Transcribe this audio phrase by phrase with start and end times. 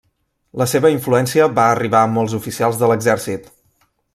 [0.61, 3.51] La seva influència va arribar a molts oficials de l'exèrcit.